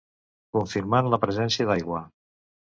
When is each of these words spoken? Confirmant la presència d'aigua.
Confirmant 0.57 1.09
la 1.15 1.19
presència 1.27 1.69
d'aigua. 1.73 2.01